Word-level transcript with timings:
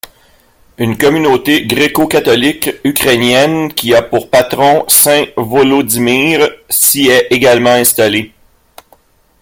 Une 0.79 0.97
communauté 0.97 1.67
gréco-catholique 1.67 2.71
ukrainienne 2.83 3.71
qui 3.71 3.93
a 3.93 4.01
pour 4.01 4.31
patron 4.31 4.83
Saint 4.87 5.25
Volodymyr 5.37 6.39
s'y 6.71 7.05
est 7.09 7.27
également 7.29 7.69
installée. 7.73 8.33